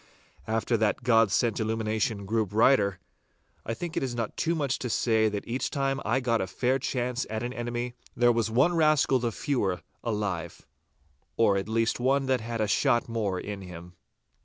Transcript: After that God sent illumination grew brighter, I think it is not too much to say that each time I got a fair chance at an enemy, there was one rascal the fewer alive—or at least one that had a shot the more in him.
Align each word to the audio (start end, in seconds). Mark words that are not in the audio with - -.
After 0.47 0.77
that 0.77 1.03
God 1.03 1.31
sent 1.31 1.59
illumination 1.59 2.25
grew 2.25 2.43
brighter, 2.47 2.97
I 3.63 3.75
think 3.75 3.95
it 3.95 4.01
is 4.01 4.15
not 4.15 4.35
too 4.35 4.55
much 4.55 4.79
to 4.79 4.89
say 4.89 5.29
that 5.29 5.47
each 5.47 5.69
time 5.69 6.01
I 6.03 6.19
got 6.19 6.41
a 6.41 6.47
fair 6.47 6.79
chance 6.79 7.27
at 7.29 7.43
an 7.43 7.53
enemy, 7.53 7.93
there 8.15 8.31
was 8.31 8.49
one 8.49 8.75
rascal 8.75 9.19
the 9.19 9.31
fewer 9.31 9.81
alive—or 10.03 11.55
at 11.55 11.69
least 11.69 11.99
one 11.99 12.25
that 12.25 12.41
had 12.41 12.61
a 12.61 12.67
shot 12.67 13.03
the 13.05 13.11
more 13.11 13.39
in 13.39 13.61
him. 13.61 13.93